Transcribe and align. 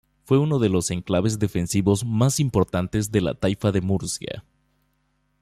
Fue 0.23 0.39
uno 0.39 0.57
de 0.57 0.67
los 0.69 0.89
enclaves 0.89 1.37
defensivos 1.37 2.03
más 2.05 2.39
importantes 2.39 3.11
de 3.11 3.21
la 3.21 3.35
Taifa 3.35 3.71
de 3.71 3.81
Murcia. 3.81 4.43